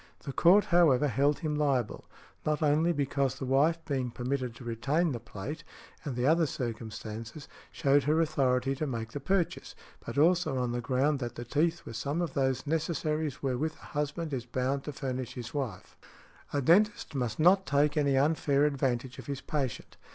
[0.23, 2.05] The Court, however, held him liable,
[2.43, 5.63] not only because the wife being permitted to retain the plate,
[6.03, 10.81] and the other circumstances, showed her authority to make the purchase, but also on the
[10.81, 14.91] ground that the teeth were some of those necessaries wherewith a husband is bound to
[14.91, 15.95] furnish his wife.
[16.51, 19.97] A dentist must not take any unfair advantage of his patient.